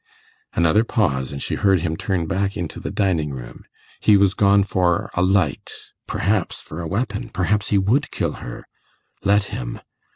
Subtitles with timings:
[0.53, 3.65] Another pause, and she heard him turn back into the dining room.
[3.99, 5.69] He was gone for a light
[6.07, 7.29] perhaps for a weapon.
[7.29, 8.65] Perhaps he would kill her.
[9.23, 9.79] Let him.